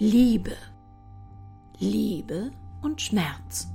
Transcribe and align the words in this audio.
Liebe. 0.00 0.56
Liebe 1.78 2.50
und 2.82 3.00
Schmerz. 3.00 3.68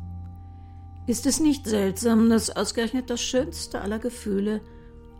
Ist 1.08 1.26
es 1.26 1.40
nicht 1.40 1.66
seltsam, 1.66 2.30
dass 2.30 2.50
ausgerechnet 2.50 3.10
das 3.10 3.22
schönste 3.22 3.80
aller 3.80 4.00
Gefühle 4.00 4.60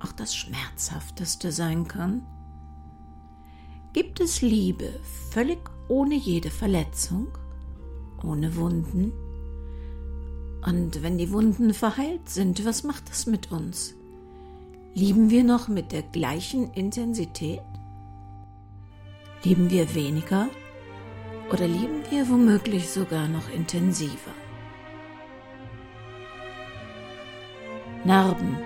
auch 0.02 0.12
das 0.12 0.36
schmerzhafteste 0.36 1.54
sein 1.54 1.88
kann? 1.88 2.26
Gibt 3.94 4.20
es 4.20 4.42
Liebe 4.42 4.90
völlig 5.32 5.60
ohne 5.88 6.16
jede 6.16 6.50
Verletzung, 6.50 7.30
ohne 8.22 8.58
Wunden? 8.58 9.14
Und 10.66 11.02
wenn 11.02 11.18
die 11.18 11.32
Wunden 11.32 11.74
verheilt 11.74 12.28
sind, 12.28 12.66
was 12.66 12.84
macht 12.84 13.10
das 13.10 13.26
mit 13.26 13.54
uns? 13.54 13.96
Lieben 14.96 15.30
wir 15.30 15.46
noch 15.46 15.70
mit 15.70 15.94
der 15.94 16.04
gleichen 16.04 16.74
Intensität? 16.74 17.62
Lieben 19.46 19.70
wir 19.70 19.96
weniger 19.96 20.50
oder 21.52 21.68
lieben 21.68 22.04
wir 22.10 22.30
womöglich 22.30 22.90
sogar 22.90 23.28
noch 23.28 23.50
intensiver? 23.50 24.32
Narben, 28.04 28.58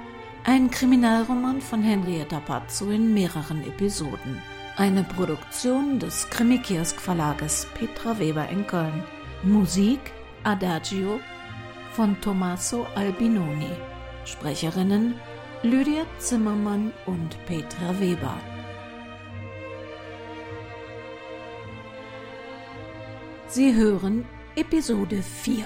ein 0.44 0.70
Kriminalroman 0.70 1.62
von 1.62 1.82
Henrietta 1.82 2.40
Pazzo 2.40 2.90
in 2.92 3.14
mehreren 3.14 3.66
Episoden. 3.66 4.42
Eine 4.78 5.04
Produktion 5.04 6.00
des 6.00 6.30
Krimikiosk 6.30 7.00
Verlages 7.00 7.68
Petra 7.74 8.20
Weber 8.20 8.48
in 8.50 8.68
Köln. 8.68 9.04
Musik 9.44 10.00
Adagio 10.44 11.20
von 11.94 12.20
Tommaso 12.22 12.86
Albinoni. 12.96 13.72
Sprecherinnen 14.26 15.16
Lydia 15.64 16.06
Zimmermann 16.18 16.92
und 17.06 17.38
Petra 17.46 18.00
Weber. 18.00 18.38
Sie 23.56 23.72
hören 23.76 24.26
Episode 24.56 25.22
4. 25.22 25.64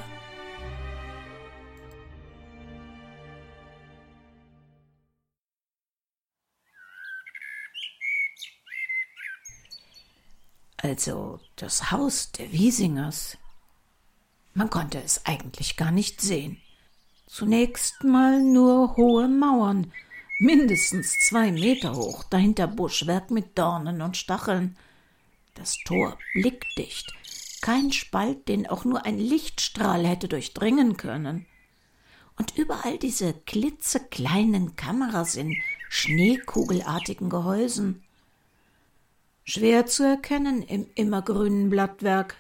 Also 10.75 11.39
das 11.55 11.89
Haus 11.89 12.33
der 12.33 12.52
Wiesingers. 12.52 13.38
Man 14.53 14.69
konnte 14.69 15.02
es 15.02 15.25
eigentlich 15.25 15.77
gar 15.77 15.91
nicht 15.91 16.19
sehen. 16.19 16.58
Zunächst 17.25 18.03
mal 18.03 18.41
nur 18.41 18.97
hohe 18.97 19.30
Mauern, 19.30 19.93
mindestens 20.39 21.15
zwei 21.30 21.53
Meter 21.53 21.95
hoch, 21.95 22.25
dahinter 22.25 22.67
Buschwerk 22.67 23.31
mit 23.31 23.58
Dornen 23.58 24.02
und 24.02 24.17
Stacheln. 24.17 24.77
Das 25.53 25.77
Tor 25.85 26.17
blickdicht, 26.33 27.13
kein 27.61 27.91
Spalt, 27.91 28.47
den 28.47 28.67
auch 28.67 28.86
nur 28.86 29.05
ein 29.05 29.17
Lichtstrahl 29.17 30.05
hätte 30.05 30.27
durchdringen 30.27 30.97
können. 30.97 31.45
Und 32.38 32.58
überall 32.58 32.97
diese 32.97 33.33
klitzekleinen 33.33 34.75
Kameras 34.75 35.36
in 35.36 35.55
schneekugelartigen 35.89 37.30
Gehäusen. 37.30 38.03
Schwer 39.44 39.86
zu 39.86 40.03
erkennen 40.03 40.61
im 40.61 40.88
immergrünen 40.95 41.69
Blattwerk. 41.69 42.36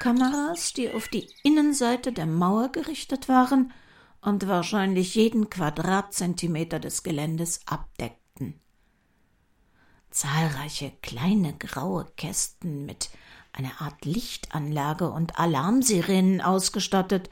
Kameras, 0.00 0.72
die 0.74 0.90
auf 0.92 1.08
die 1.08 1.28
Innenseite 1.42 2.12
der 2.12 2.26
Mauer 2.26 2.70
gerichtet 2.70 3.28
waren 3.28 3.72
und 4.20 4.46
wahrscheinlich 4.46 5.14
jeden 5.14 5.50
Quadratzentimeter 5.50 6.78
des 6.78 7.02
Geländes 7.02 7.60
abdeckten. 7.66 8.60
Zahlreiche 10.10 10.92
kleine 11.02 11.56
graue 11.56 12.06
Kästen 12.16 12.86
mit 12.86 13.10
einer 13.52 13.80
Art 13.80 14.04
Lichtanlage 14.04 15.10
und 15.10 15.38
Alarmsirenen 15.38 16.40
ausgestattet, 16.40 17.30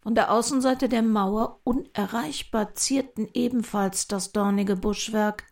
von 0.00 0.14
der 0.14 0.32
Außenseite 0.32 0.88
der 0.88 1.02
Mauer 1.02 1.60
unerreichbar 1.64 2.74
zierten 2.74 3.28
ebenfalls 3.34 4.08
das 4.08 4.32
dornige 4.32 4.76
Buschwerk. 4.76 5.44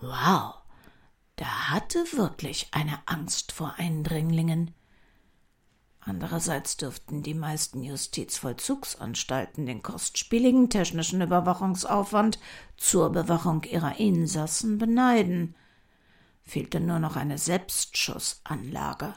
Wow, 0.00 0.54
da 1.36 1.70
hatte 1.70 1.98
wirklich 2.14 2.68
eine 2.72 2.98
Angst 3.06 3.52
vor 3.52 3.74
Eindringlingen. 3.76 4.72
Andererseits 6.00 6.78
dürften 6.78 7.22
die 7.22 7.34
meisten 7.34 7.82
Justizvollzugsanstalten 7.82 9.66
den 9.66 9.82
kostspieligen 9.82 10.70
technischen 10.70 11.20
Überwachungsaufwand 11.20 12.38
zur 12.76 13.10
Bewachung 13.10 13.62
ihrer 13.64 13.98
Insassen 13.98 14.78
beneiden– 14.78 15.54
fehlte 16.48 16.80
nur 16.80 16.98
noch 16.98 17.16
eine 17.16 17.38
Selbstschussanlage. 17.38 19.14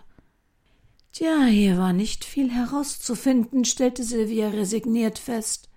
Tja, 1.13 1.45
hier 1.45 1.77
war 1.77 1.93
nicht 1.93 2.23
viel 2.23 2.51
herauszufinden, 2.51 3.65
stellte 3.65 4.03
Sylvia 4.03 4.49
resigniert 4.49 5.19
fest. 5.19 5.69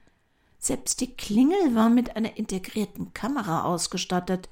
Selbst 0.59 1.01
die 1.01 1.15
Klingel 1.15 1.75
war 1.75 1.91
mit 1.91 2.17
einer 2.17 2.37
integrierten 2.37 3.13
Kamera 3.15 3.65
ausgestattet. 3.65 4.49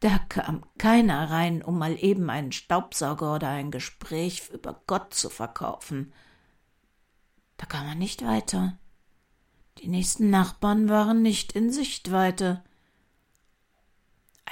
Da 0.00 0.18
kam 0.28 0.64
keiner 0.78 1.30
rein, 1.30 1.62
um 1.62 1.78
mal 1.78 2.02
eben 2.02 2.30
einen 2.30 2.52
Staubsauger 2.52 3.34
oder 3.34 3.48
ein 3.48 3.70
Gespräch 3.70 4.48
über 4.50 4.80
Gott 4.86 5.12
zu 5.12 5.28
verkaufen. 5.28 6.12
Da 7.56 7.66
kam 7.66 7.86
man 7.86 7.98
nicht 7.98 8.24
weiter. 8.24 8.78
Die 9.78 9.88
nächsten 9.88 10.30
Nachbarn 10.30 10.88
waren 10.88 11.20
nicht 11.20 11.52
in 11.52 11.70
Sichtweite. 11.70 12.64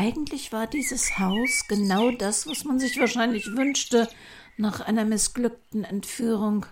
Eigentlich 0.01 0.53
war 0.53 0.69
dieses 0.69 1.19
Haus 1.19 1.67
genau 1.67 2.13
das, 2.13 2.47
was 2.47 2.63
man 2.63 2.79
sich 2.79 3.01
wahrscheinlich 3.01 3.47
wünschte 3.57 4.09
nach 4.57 4.81
einer 4.81 5.05
missglückten 5.05 5.83
Entführung. 5.83 6.67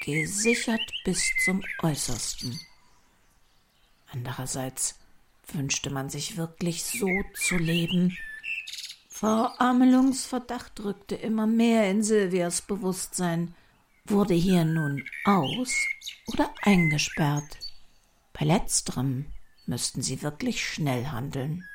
Gesichert 0.00 0.80
bis 1.04 1.22
zum 1.44 1.62
Äußersten. 1.82 2.58
Andererseits 4.10 4.98
wünschte 5.52 5.90
man 5.90 6.08
sich 6.08 6.38
wirklich 6.38 6.84
so 6.84 7.08
zu 7.34 7.58
leben. 7.58 8.16
Verarmelungsverdacht 9.10 10.80
rückte 10.82 11.16
immer 11.16 11.46
mehr 11.46 11.90
in 11.90 12.02
Silvias 12.02 12.62
Bewusstsein. 12.62 13.54
Wurde 14.06 14.32
hier 14.32 14.64
nun 14.64 15.04
aus 15.26 15.74
oder 16.28 16.54
eingesperrt? 16.62 17.58
Bei 18.32 18.46
letzterem 18.46 19.26
müssten 19.66 20.00
sie 20.00 20.22
wirklich 20.22 20.66
schnell 20.66 21.08
handeln. 21.08 21.68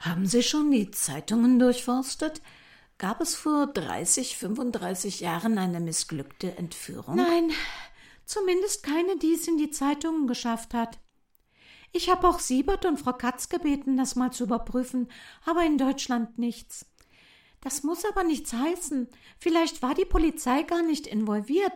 Haben 0.00 0.24
Sie 0.24 0.42
schon 0.42 0.70
die 0.70 0.90
Zeitungen 0.90 1.58
durchforstet? 1.58 2.40
Gab 2.96 3.20
es 3.20 3.34
vor 3.34 3.66
30, 3.66 4.38
35 4.38 5.20
Jahren 5.20 5.58
eine 5.58 5.78
missglückte 5.78 6.56
Entführung? 6.56 7.16
Nein, 7.16 7.50
zumindest 8.24 8.82
keine, 8.82 9.18
die 9.18 9.34
es 9.34 9.46
in 9.46 9.58
die 9.58 9.70
Zeitungen 9.70 10.26
geschafft 10.26 10.72
hat. 10.72 10.98
Ich 11.92 12.08
habe 12.08 12.26
auch 12.26 12.38
Siebert 12.38 12.86
und 12.86 12.98
Frau 12.98 13.12
Katz 13.12 13.50
gebeten, 13.50 13.98
das 13.98 14.16
mal 14.16 14.32
zu 14.32 14.44
überprüfen, 14.44 15.08
aber 15.44 15.64
in 15.64 15.76
Deutschland 15.76 16.38
nichts. 16.38 16.86
Das 17.60 17.82
muss 17.82 18.06
aber 18.06 18.24
nichts 18.24 18.54
heißen. 18.54 19.06
Vielleicht 19.38 19.82
war 19.82 19.94
die 19.94 20.06
Polizei 20.06 20.62
gar 20.62 20.82
nicht 20.82 21.06
involviert 21.06 21.72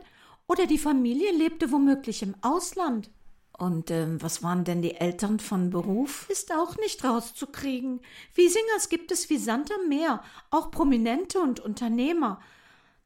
oder 0.46 0.66
die 0.66 0.78
Familie 0.78 1.30
lebte 1.32 1.70
womöglich 1.72 2.22
im 2.22 2.34
Ausland. 2.40 3.10
Und 3.56 3.90
ähm, 3.92 4.20
was 4.20 4.42
waren 4.42 4.64
denn 4.64 4.82
die 4.82 4.96
Eltern 4.96 5.38
von 5.38 5.70
Beruf? 5.70 6.28
Ist 6.28 6.52
auch 6.52 6.76
nicht 6.76 7.04
rauszukriegen. 7.04 8.00
Wiesingers 8.34 8.88
gibt 8.88 9.12
es 9.12 9.30
wie 9.30 9.38
Sand 9.38 9.70
am 9.72 9.88
Meer, 9.88 10.22
auch 10.50 10.72
Prominente 10.72 11.40
und 11.40 11.60
Unternehmer. 11.60 12.40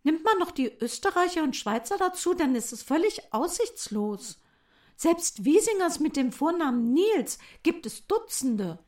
Nimmt 0.04 0.24
man 0.24 0.38
noch 0.38 0.50
die 0.50 0.72
Österreicher 0.80 1.42
und 1.42 1.54
Schweizer 1.54 1.98
dazu, 1.98 2.32
dann 2.32 2.54
ist 2.54 2.72
es 2.72 2.82
völlig 2.82 3.34
aussichtslos. 3.34 4.40
Selbst 4.96 5.44
Wiesingers 5.44 6.00
mit 6.00 6.16
dem 6.16 6.32
Vornamen 6.32 6.94
Nils 6.94 7.38
gibt 7.62 7.84
es 7.84 8.06
Dutzende. 8.06 8.78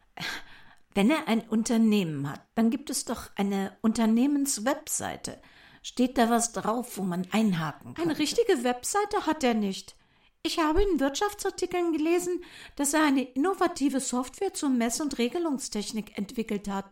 Wenn 0.94 1.10
er 1.10 1.28
ein 1.28 1.40
Unternehmen 1.48 2.28
hat, 2.28 2.40
dann 2.54 2.70
gibt 2.70 2.90
es 2.90 3.04
doch 3.04 3.30
eine 3.36 3.76
Unternehmenswebseite. 3.82 5.40
Steht 5.82 6.18
da 6.18 6.30
was 6.30 6.52
drauf, 6.52 6.96
wo 6.96 7.02
man 7.02 7.26
einhaken 7.30 7.94
kann? 7.94 8.04
Eine 8.04 8.18
richtige 8.18 8.64
Webseite 8.64 9.26
hat 9.26 9.44
er 9.44 9.54
nicht. 9.54 9.94
Ich 10.42 10.58
habe 10.58 10.82
in 10.82 10.98
Wirtschaftsartikeln 11.00 11.92
gelesen, 11.92 12.42
dass 12.76 12.94
er 12.94 13.02
eine 13.02 13.22
innovative 13.22 14.00
Software 14.00 14.54
zur 14.54 14.70
Mess- 14.70 15.00
und 15.00 15.18
Regelungstechnik 15.18 16.16
entwickelt 16.16 16.66
hat. 16.66 16.90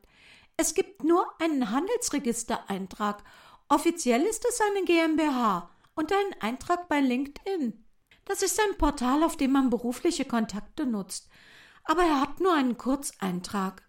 Es 0.58 0.74
gibt 0.74 1.02
nur 1.02 1.26
einen 1.40 1.70
Handelsregistereintrag. 1.70 3.24
Offiziell 3.70 4.22
ist 4.22 4.44
es 4.46 4.60
eine 4.60 4.84
GmbH 4.84 5.70
und 5.94 6.12
einen 6.12 6.34
Eintrag 6.40 6.88
bei 6.88 7.00
LinkedIn. 7.00 7.84
Das 8.26 8.42
ist 8.42 8.60
ein 8.60 8.76
Portal, 8.76 9.22
auf 9.22 9.38
dem 9.38 9.52
man 9.52 9.70
berufliche 9.70 10.26
Kontakte 10.26 10.84
nutzt. 10.84 11.30
Aber 11.84 12.02
er 12.02 12.20
hat 12.20 12.40
nur 12.40 12.52
einen 12.52 12.76
Kurzeintrag. 12.76 13.87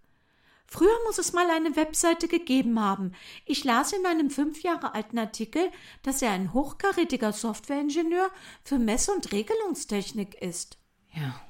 Früher 0.69 0.95
muss 1.05 1.17
es 1.17 1.33
mal 1.33 1.49
eine 1.49 1.75
Webseite 1.75 2.27
gegeben 2.27 2.79
haben. 2.79 3.13
Ich 3.45 3.63
las 3.63 3.91
in 3.91 4.05
einem 4.05 4.29
fünf 4.29 4.61
Jahre 4.61 4.93
alten 4.93 5.17
Artikel, 5.17 5.71
dass 6.03 6.21
er 6.21 6.31
ein 6.31 6.53
hochkarätiger 6.53 7.33
Softwareingenieur 7.33 8.29
für 8.63 8.77
Mess- 8.77 9.09
und 9.09 9.31
Regelungstechnik 9.31 10.35
ist. 10.41 10.77
Ja, 11.13 11.41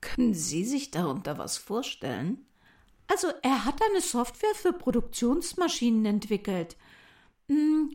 Können 0.00 0.34
Sie 0.34 0.64
sich 0.64 0.90
darunter 0.90 1.38
was 1.38 1.56
vorstellen? 1.58 2.46
Also, 3.08 3.28
er 3.42 3.64
hat 3.64 3.80
eine 3.82 4.00
Software 4.00 4.54
für 4.54 4.72
Produktionsmaschinen 4.72 6.04
entwickelt. 6.04 6.76
Hm, 7.48 7.94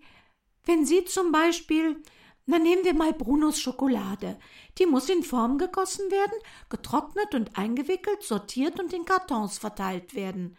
wenn 0.66 0.86
Sie 0.86 1.06
zum 1.06 1.32
Beispiel, 1.32 2.02
na 2.46 2.60
nehmen 2.60 2.84
wir 2.84 2.94
mal 2.94 3.14
Brunos 3.14 3.60
Schokolade. 3.60 4.38
Die 4.80 4.86
muss 4.86 5.08
in 5.10 5.24
Form 5.24 5.58
gegossen 5.58 6.10
werden, 6.12 6.38
getrocknet 6.70 7.36
und 7.36 7.58
eingewickelt, 7.58 8.24
sortiert 8.24 8.80
und 8.80 8.92
in 8.92 9.06
Kartons 9.06 9.60
verteilt 9.60 10.14
werden. 10.14 10.58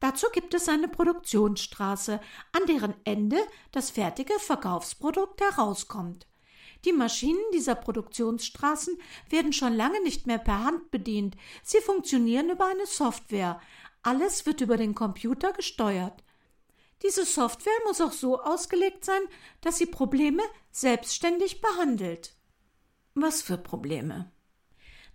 Dazu 0.00 0.26
gibt 0.32 0.52
es 0.54 0.68
eine 0.68 0.88
Produktionsstraße, 0.88 2.20
an 2.52 2.66
deren 2.66 2.94
Ende 3.04 3.38
das 3.72 3.90
fertige 3.90 4.38
Verkaufsprodukt 4.38 5.40
herauskommt. 5.40 6.26
Die 6.84 6.92
Maschinen 6.92 7.40
dieser 7.52 7.74
Produktionsstraßen 7.74 8.98
werden 9.30 9.52
schon 9.52 9.74
lange 9.74 10.02
nicht 10.02 10.26
mehr 10.26 10.38
per 10.38 10.64
Hand 10.64 10.90
bedient, 10.90 11.36
sie 11.62 11.80
funktionieren 11.80 12.50
über 12.50 12.66
eine 12.66 12.86
Software. 12.86 13.60
Alles 14.02 14.46
wird 14.46 14.60
über 14.60 14.76
den 14.76 14.94
Computer 14.94 15.52
gesteuert. 15.52 16.22
Diese 17.02 17.24
Software 17.24 17.72
muss 17.86 18.00
auch 18.00 18.12
so 18.12 18.40
ausgelegt 18.40 19.04
sein, 19.04 19.22
dass 19.62 19.78
sie 19.78 19.86
Probleme 19.86 20.42
selbstständig 20.70 21.60
behandelt. 21.60 22.34
Was 23.14 23.42
für 23.42 23.58
Probleme? 23.58 24.30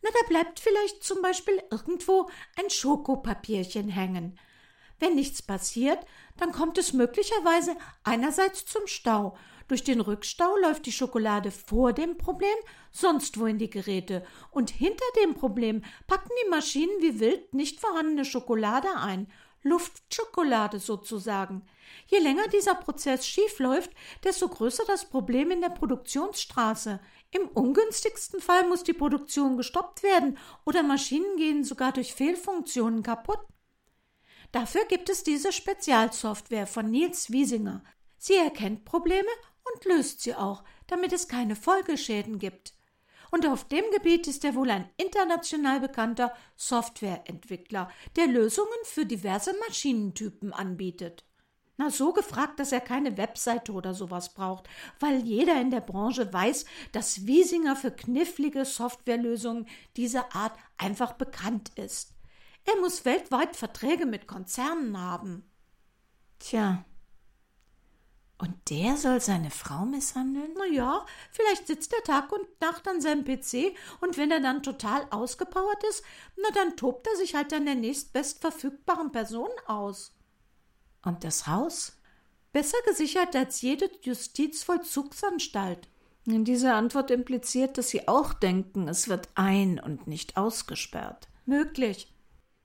Na, 0.02 0.10
da 0.10 0.28
bleibt 0.28 0.60
vielleicht 0.60 1.04
zum 1.04 1.22
Beispiel 1.22 1.62
irgendwo 1.70 2.30
ein 2.58 2.70
Schokopapierchen 2.70 3.90
hängen. 3.90 4.40
Wenn 5.02 5.16
nichts 5.16 5.42
passiert, 5.42 6.00
dann 6.38 6.52
kommt 6.52 6.78
es 6.78 6.94
möglicherweise 6.94 7.76
einerseits 8.04 8.66
zum 8.66 8.86
Stau. 8.86 9.36
Durch 9.68 9.84
den 9.84 10.00
Rückstau 10.00 10.56
läuft 10.58 10.86
die 10.86 10.92
Schokolade 10.92 11.50
vor 11.50 11.92
dem 11.92 12.18
Problem 12.18 12.56
sonst 12.92 13.40
wo 13.40 13.48
in 13.48 13.58
die 13.58 13.70
Geräte 13.70 14.24
und 14.52 14.70
hinter 14.70 15.06
dem 15.24 15.34
Problem 15.34 15.84
packen 16.08 16.30
die 16.44 16.50
Maschinen 16.50 17.02
wie 17.02 17.20
wild 17.20 17.54
nicht 17.54 17.80
vorhandene 17.80 18.26
Schokolade 18.26 18.90
ein. 18.96 19.32
Luftschokolade 19.64 20.80
sozusagen. 20.80 21.64
Je 22.08 22.20
länger 22.20 22.48
dieser 22.48 22.76
Prozess 22.76 23.28
schief 23.28 23.60
läuft, 23.60 23.92
desto 24.24 24.50
größer 24.50 24.84
das 24.86 25.06
Problem 25.06 25.52
in 25.52 25.62
der 25.62 25.70
Produktionsstraße. 25.70 27.00
Im 27.32 27.48
ungünstigsten 27.48 28.40
Fall 28.40 28.68
muss 28.68 28.84
die 28.84 28.94
Produktion 28.94 29.58
gestoppt 29.58 30.04
werden 30.04 30.38
oder 30.66 30.84
Maschinen 30.84 31.38
gehen 31.38 31.64
sogar 31.64 31.92
durch 31.92 32.14
Fehlfunktionen 32.14 33.04
kaputt. 33.04 33.40
Dafür 34.52 34.86
gibt 34.86 35.10
es 35.10 35.24
diese 35.24 35.54
Spezialsoftware 35.54 36.68
von 36.68 36.90
Nils 36.90 37.32
Wiesinger. 37.32 37.84
Sie 38.18 38.36
erkennt 38.36 38.84
Probleme 38.86 39.30
und 39.74 39.86
löst 39.86 40.22
sie 40.22 40.36
auch, 40.36 40.64
damit 40.88 41.14
es 41.14 41.28
keine 41.28 41.56
Folgeschäden 41.56 42.38
gibt. 42.38 42.74
Und 43.32 43.48
auf 43.48 43.66
dem 43.66 43.86
Gebiet 43.94 44.28
ist 44.28 44.44
er 44.44 44.56
wohl 44.56 44.70
ein 44.70 44.90
international 44.98 45.80
bekannter 45.80 46.34
Softwareentwickler, 46.58 47.90
der 48.18 48.28
Lösungen 48.28 48.68
für 48.84 49.06
diverse 49.06 49.56
Maschinentypen 49.66 50.52
anbietet. 50.52 51.26
Na, 51.78 51.90
so 51.90 52.12
gefragt, 52.12 52.60
dass 52.60 52.74
er 52.74 52.82
keine 52.82 53.18
Webseite 53.18 53.72
oder 53.72 53.94
sowas 53.94 54.34
braucht, 54.34 54.68
weil 55.00 55.22
jeder 55.22 55.60
in 55.62 55.72
der 55.72 55.80
Branche 55.80 56.32
weiß, 56.32 56.66
dass 56.92 57.26
Wiesinger 57.26 57.78
für 57.78 57.92
knifflige 57.92 58.66
Softwarelösungen 58.66 59.66
dieser 59.96 60.36
Art 60.36 60.54
einfach 60.78 61.14
bekannt 61.14 61.72
ist. 61.78 62.11
Er 62.66 62.80
muss 62.80 63.06
weltweit 63.06 63.56
Verträge 63.56 64.06
mit 64.06 64.28
Konzernen 64.28 65.00
haben. 65.00 65.50
Tja. 66.40 66.86
Und 68.38 68.56
der 68.72 68.98
soll 68.98 69.22
seine 69.22 69.52
Frau 69.52 69.86
misshandeln? 69.86 70.56
Na 70.58 70.66
ja, 70.66 71.06
vielleicht 71.32 71.68
sitzt 71.68 71.94
er 71.94 72.04
Tag 72.04 72.32
und 72.32 72.48
Nacht 72.60 72.88
an 72.88 73.00
seinem 73.00 73.24
PC 73.24 73.76
und 74.00 74.18
wenn 74.18 74.32
er 74.32 74.40
dann 74.40 74.64
total 74.64 75.06
ausgepowert 75.12 75.84
ist, 75.90 76.04
na 76.38 76.50
dann 76.56 76.76
tobt 76.76 77.06
er 77.06 77.16
sich 77.18 77.36
halt 77.36 77.54
an 77.54 77.66
der 77.66 77.76
nächstbestverfügbaren 77.76 79.12
Person 79.12 79.50
aus. 79.68 80.16
Und 81.04 81.24
das 81.24 81.46
Haus? 81.46 82.00
Besser 82.52 82.78
gesichert 82.88 83.36
als 83.36 83.62
jede 83.62 83.90
Justizvollzugsanstalt. 84.02 85.88
Diese 86.26 86.74
Antwort 86.74 87.12
impliziert, 87.12 87.78
dass 87.78 87.90
Sie 87.90 88.08
auch 88.08 88.34
denken, 88.34 88.88
es 88.88 89.08
wird 89.08 89.30
ein- 89.36 89.80
und 89.80 90.08
nicht 90.08 90.38
ausgesperrt. 90.38 91.28
Möglich. 91.46 92.12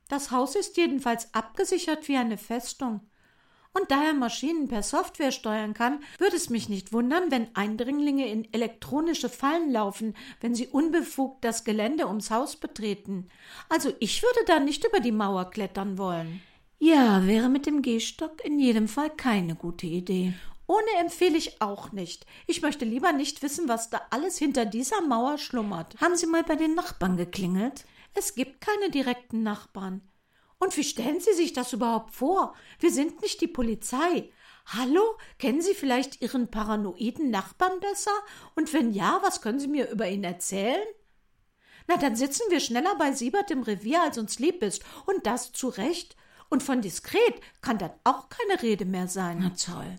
Das 0.08 0.30
Haus 0.30 0.54
ist 0.54 0.76
jedenfalls 0.76 1.34
abgesichert 1.34 2.06
wie 2.08 2.16
eine 2.16 2.38
Festung. 2.38 3.00
Und 3.72 3.90
da 3.90 4.04
er 4.04 4.14
Maschinen 4.14 4.68
per 4.68 4.82
Software 4.82 5.32
steuern 5.32 5.74
kann, 5.74 6.00
würde 6.18 6.36
es 6.36 6.48
mich 6.48 6.70
nicht 6.70 6.94
wundern, 6.94 7.30
wenn 7.30 7.54
Eindringlinge 7.54 8.26
in 8.26 8.50
elektronische 8.54 9.28
Fallen 9.28 9.70
laufen, 9.70 10.14
wenn 10.40 10.54
sie 10.54 10.68
unbefugt 10.68 11.44
das 11.44 11.64
Gelände 11.64 12.06
ums 12.06 12.30
Haus 12.30 12.56
betreten. 12.56 13.28
Also 13.68 13.92
ich 14.00 14.22
würde 14.22 14.40
da 14.46 14.60
nicht 14.60 14.86
über 14.86 15.00
die 15.00 15.12
Mauer 15.12 15.50
klettern 15.50 15.98
wollen. 15.98 16.40
Ja, 16.78 17.26
wäre 17.26 17.50
mit 17.50 17.66
dem 17.66 17.82
Gehstock 17.82 18.42
in 18.44 18.58
jedem 18.58 18.88
Fall 18.88 19.10
keine 19.10 19.54
gute 19.54 19.86
Idee. 19.86 20.32
Ohne 20.66 21.00
empfehle 21.00 21.36
ich 21.36 21.60
auch 21.60 21.92
nicht. 21.92 22.26
Ich 22.46 22.62
möchte 22.62 22.84
lieber 22.84 23.12
nicht 23.12 23.42
wissen, 23.42 23.68
was 23.68 23.90
da 23.90 24.00
alles 24.10 24.38
hinter 24.38 24.64
dieser 24.64 25.00
Mauer 25.02 25.36
schlummert. 25.38 26.00
Haben 26.00 26.16
Sie 26.16 26.26
mal 26.26 26.42
bei 26.42 26.56
den 26.56 26.74
Nachbarn 26.74 27.16
geklingelt? 27.16 27.84
Es 28.18 28.34
gibt 28.34 28.62
keine 28.62 28.90
direkten 28.90 29.42
Nachbarn. 29.42 30.00
Und 30.58 30.74
wie 30.78 30.84
stellen 30.84 31.20
Sie 31.20 31.34
sich 31.34 31.52
das 31.52 31.74
überhaupt 31.74 32.14
vor? 32.14 32.54
Wir 32.80 32.90
sind 32.90 33.20
nicht 33.20 33.42
die 33.42 33.46
Polizei. 33.46 34.30
Hallo, 34.64 35.02
kennen 35.38 35.60
Sie 35.60 35.74
vielleicht 35.74 36.22
Ihren 36.22 36.50
paranoiden 36.50 37.30
Nachbarn 37.30 37.78
besser? 37.78 38.12
Und 38.54 38.72
wenn 38.72 38.92
ja, 38.92 39.20
was 39.22 39.42
können 39.42 39.60
Sie 39.60 39.68
mir 39.68 39.90
über 39.90 40.08
ihn 40.08 40.24
erzählen? 40.24 40.86
Na, 41.88 41.98
dann 41.98 42.16
sitzen 42.16 42.44
wir 42.48 42.60
schneller 42.60 42.96
bei 42.96 43.12
Siebert 43.12 43.50
im 43.50 43.62
Revier, 43.62 44.02
als 44.02 44.16
uns 44.16 44.38
lieb 44.38 44.62
ist. 44.62 44.82
Und 45.04 45.26
das 45.26 45.52
zu 45.52 45.68
Recht. 45.68 46.16
Und 46.48 46.62
von 46.62 46.80
diskret 46.80 47.40
kann 47.60 47.76
dann 47.76 47.92
auch 48.04 48.30
keine 48.30 48.62
Rede 48.62 48.86
mehr 48.86 49.08
sein. 49.08 49.38
Na 49.40 49.50
toll. 49.50 49.96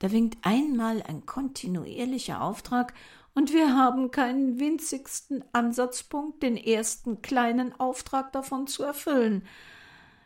Da 0.00 0.12
winkt 0.12 0.36
einmal 0.42 1.02
ein 1.02 1.24
kontinuierlicher 1.24 2.42
Auftrag 2.42 2.92
und 3.34 3.52
wir 3.52 3.76
haben 3.76 4.10
keinen 4.10 4.60
winzigsten 4.60 5.44
Ansatzpunkt, 5.52 6.42
den 6.42 6.56
ersten 6.56 7.20
kleinen 7.20 7.78
Auftrag 7.78 8.32
davon 8.32 8.66
zu 8.66 8.82
erfüllen. 8.84 9.46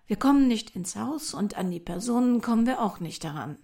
Wir 0.06 0.16
kommen 0.16 0.46
nicht 0.46 0.76
ins 0.76 0.96
Haus 0.96 1.34
und 1.34 1.56
an 1.56 1.70
die 1.70 1.80
Personen 1.80 2.40
kommen 2.40 2.66
wir 2.66 2.80
auch 2.80 3.00
nicht 3.00 3.24
heran. 3.24 3.58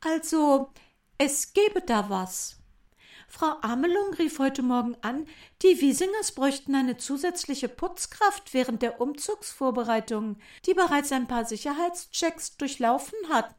Also, 0.00 0.70
es 1.18 1.52
gäbe 1.52 1.80
da 1.80 2.08
was. 2.08 2.58
Frau 3.26 3.56
Amelung 3.60 4.14
rief 4.14 4.38
heute 4.38 4.62
Morgen 4.62 4.96
an, 5.02 5.26
die 5.62 5.80
Wiesingers 5.80 6.32
bräuchten 6.32 6.74
eine 6.74 6.96
zusätzliche 6.96 7.68
Putzkraft 7.68 8.54
während 8.54 8.80
der 8.80 9.00
Umzugsvorbereitungen, 9.02 10.40
die 10.64 10.72
bereits 10.72 11.12
ein 11.12 11.26
paar 11.26 11.44
Sicherheitschecks 11.44 12.56
durchlaufen 12.56 13.18
hat. 13.28 13.54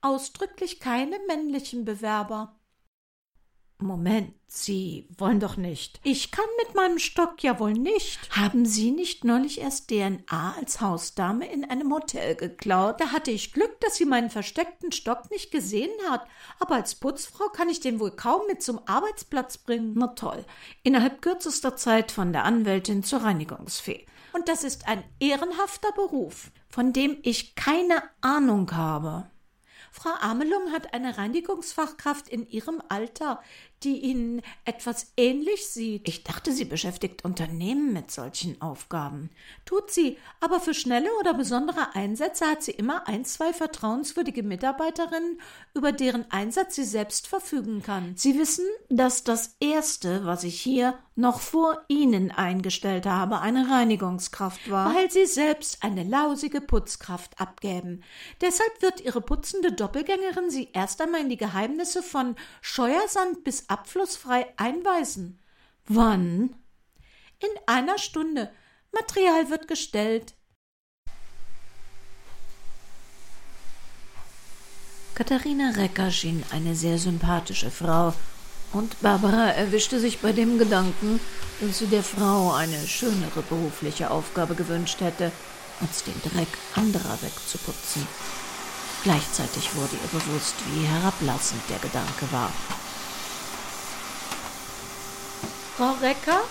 Ausdrücklich 0.00 0.80
keine 0.80 1.18
männlichen 1.26 1.84
Bewerber. 1.84 2.59
Moment, 3.82 4.34
Sie 4.46 5.08
wollen 5.16 5.38
doch 5.38 5.56
nicht. 5.56 6.00
Ich 6.02 6.32
kann 6.32 6.44
mit 6.64 6.74
meinem 6.74 6.98
Stock 6.98 7.42
ja 7.42 7.60
wohl 7.60 7.72
nicht. 7.72 8.18
Haben 8.36 8.66
Sie 8.66 8.90
nicht 8.90 9.24
neulich 9.24 9.60
erst 9.60 9.88
DNA 9.88 10.56
als 10.58 10.80
Hausdame 10.80 11.50
in 11.50 11.64
einem 11.64 11.92
Hotel 11.94 12.34
geklaut? 12.34 13.00
Da 13.00 13.12
hatte 13.12 13.30
ich 13.30 13.52
Glück, 13.52 13.78
dass 13.80 13.96
sie 13.96 14.06
meinen 14.06 14.28
versteckten 14.28 14.90
Stock 14.90 15.30
nicht 15.30 15.52
gesehen 15.52 15.92
hat. 16.08 16.26
Aber 16.58 16.74
als 16.74 16.96
Putzfrau 16.96 17.46
kann 17.48 17.68
ich 17.68 17.78
den 17.78 18.00
wohl 18.00 18.10
kaum 18.10 18.40
mit 18.48 18.60
zum 18.62 18.80
Arbeitsplatz 18.86 19.58
bringen. 19.58 19.94
Na 19.96 20.08
toll. 20.08 20.44
Innerhalb 20.82 21.22
kürzester 21.22 21.76
Zeit 21.76 22.10
von 22.10 22.32
der 22.32 22.44
Anwältin 22.44 23.04
zur 23.04 23.22
Reinigungsfee. 23.22 24.04
Und 24.32 24.48
das 24.48 24.64
ist 24.64 24.88
ein 24.88 25.04
ehrenhafter 25.20 25.92
Beruf, 25.92 26.50
von 26.68 26.92
dem 26.92 27.18
ich 27.22 27.54
keine 27.54 28.02
Ahnung 28.20 28.70
habe. 28.72 29.30
Frau 29.92 30.10
Amelung 30.20 30.70
hat 30.72 30.94
eine 30.94 31.18
Reinigungsfachkraft 31.18 32.28
in 32.28 32.46
ihrem 32.48 32.80
Alter, 32.88 33.42
die 33.82 33.98
Ihnen 34.00 34.42
etwas 34.64 35.12
ähnlich 35.16 35.66
sieht. 35.68 36.08
Ich 36.08 36.24
dachte, 36.24 36.52
sie 36.52 36.64
beschäftigt 36.64 37.24
Unternehmen 37.24 37.92
mit 37.92 38.10
solchen 38.10 38.60
Aufgaben. 38.60 39.30
Tut 39.64 39.90
sie, 39.90 40.18
aber 40.40 40.60
für 40.60 40.74
schnelle 40.74 41.08
oder 41.18 41.34
besondere 41.34 41.94
Einsätze 41.94 42.46
hat 42.46 42.62
sie 42.62 42.72
immer 42.72 43.08
ein, 43.08 43.24
zwei 43.24 43.52
vertrauenswürdige 43.52 44.42
Mitarbeiterinnen, 44.42 45.40
über 45.74 45.92
deren 45.92 46.30
Einsatz 46.30 46.76
sie 46.76 46.84
selbst 46.84 47.26
verfügen 47.26 47.82
kann. 47.82 48.14
Sie 48.16 48.38
wissen, 48.38 48.66
dass 48.88 49.24
das 49.24 49.56
Erste, 49.60 50.24
was 50.24 50.44
ich 50.44 50.60
hier 50.60 50.98
noch 51.20 51.40
vor 51.40 51.82
Ihnen 51.88 52.30
eingestellt 52.30 53.06
habe, 53.06 53.40
eine 53.40 53.70
Reinigungskraft 53.70 54.70
war. 54.70 54.94
Weil 54.94 55.10
Sie 55.10 55.26
selbst 55.26 55.84
eine 55.84 56.02
lausige 56.02 56.60
Putzkraft 56.60 57.40
abgäben. 57.40 58.02
Deshalb 58.40 58.82
wird 58.82 59.00
Ihre 59.00 59.20
putzende 59.20 59.72
Doppelgängerin 59.72 60.50
Sie 60.50 60.70
erst 60.72 61.00
einmal 61.00 61.20
in 61.20 61.28
die 61.28 61.36
Geheimnisse 61.36 62.02
von 62.02 62.36
Scheuersand 62.62 63.44
bis 63.44 63.68
abflussfrei 63.70 64.46
einweisen. 64.56 65.40
Wann? 65.86 66.54
In 67.38 67.48
einer 67.66 67.98
Stunde. 67.98 68.50
Material 68.92 69.50
wird 69.50 69.68
gestellt. 69.68 70.34
Katharina 75.14 75.70
Recker 75.70 76.10
schien 76.10 76.44
eine 76.50 76.74
sehr 76.74 76.98
sympathische 76.98 77.70
Frau 77.70 78.14
Und 78.72 79.00
Barbara 79.00 79.50
erwischte 79.50 80.00
sich 80.00 80.20
bei 80.20 80.32
dem 80.32 80.58
Gedanken, 80.58 81.20
dass 81.60 81.78
sie 81.78 81.86
der 81.86 82.02
Frau 82.02 82.52
eine 82.52 82.86
schönere 82.86 83.42
berufliche 83.42 84.10
Aufgabe 84.10 84.54
gewünscht 84.54 85.00
hätte, 85.00 85.30
als 85.80 86.04
den 86.04 86.20
Dreck 86.22 86.48
anderer 86.74 87.20
wegzuputzen. 87.20 88.06
Gleichzeitig 89.02 89.74
wurde 89.74 89.96
ihr 89.96 90.18
bewusst, 90.20 90.54
wie 90.72 90.86
herablassend 90.86 91.62
der 91.68 91.78
Gedanke 91.78 92.30
war. 92.32 92.52
Frau 95.80 95.94
Recker? 95.94 96.42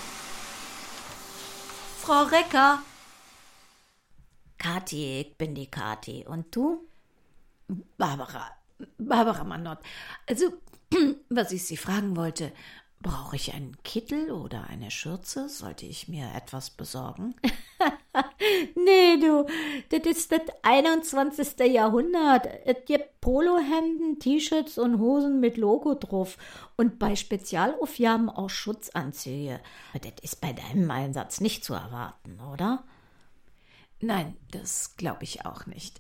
Frau 2.01 2.23
Recker? 2.23 2.81
Kathi, 4.57 5.21
ich 5.21 5.37
bin 5.37 5.53
die 5.53 5.69
Kathi. 5.69 6.25
Und 6.25 6.55
du? 6.55 6.87
Barbara. 7.95 8.49
Barbara 8.97 9.43
Manott. 9.43 9.77
Also, 10.25 10.53
was 11.29 11.51
ich 11.51 11.63
Sie 11.63 11.77
fragen 11.77 12.15
wollte, 12.15 12.51
brauche 13.01 13.35
ich 13.35 13.53
einen 13.53 13.77
Kittel 13.83 14.31
oder 14.31 14.67
eine 14.67 14.91
Schürze? 14.91 15.47
Sollte 15.47 15.85
ich 15.85 16.07
mir 16.07 16.29
etwas 16.35 16.69
besorgen? 16.69 17.35
nee, 18.75 19.17
du, 19.17 19.45
das 19.89 20.05
ist 20.05 20.31
das 20.31 20.41
21. 20.63 21.59
Jahrhundert. 21.71 22.47
Es 22.65 22.85
gibt 22.85 23.21
Polohemden, 23.21 24.19
T-Shirts 24.19 24.77
und 24.77 24.99
Hosen 24.99 25.39
mit 25.39 25.57
Logo 25.57 25.95
drauf 25.95 26.37
und 26.75 26.99
bei 26.99 27.15
Spezialaufgaben 27.15 28.29
auch 28.29 28.49
Schutzanzüge. 28.49 29.59
Das 29.93 30.13
ist 30.21 30.41
bei 30.41 30.53
deinem 30.53 30.89
Einsatz 30.91 31.39
nicht 31.39 31.63
zu 31.63 31.73
erwarten, 31.73 32.39
oder? 32.53 32.83
Nein, 34.01 34.35
das 34.51 34.95
glaube 34.97 35.23
ich 35.23 35.45
auch 35.45 35.65
nicht. 35.65 35.99